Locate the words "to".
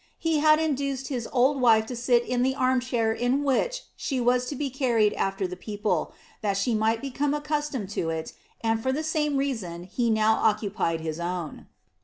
1.85-1.95, 4.47-4.55, 7.91-8.09